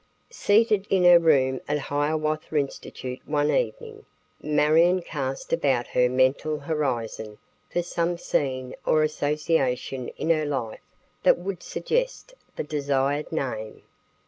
Seated 0.31 0.87
in 0.89 1.03
her 1.03 1.19
room 1.19 1.61
at 1.67 1.77
Hiawatha 1.77 2.57
Institute 2.57 3.19
one 3.27 3.51
evening, 3.51 4.03
Marion 4.41 5.03
cast 5.03 5.53
about 5.53 5.85
her 5.89 6.09
mental 6.09 6.57
horizon 6.57 7.37
for 7.71 7.83
some 7.83 8.17
scene 8.17 8.73
or 8.83 9.03
association 9.03 10.07
in 10.17 10.31
her 10.31 10.43
life 10.47 10.81
that 11.21 11.37
would 11.37 11.61
suggest 11.61 12.33
the 12.55 12.63
desired 12.63 13.31
name. 13.31 13.83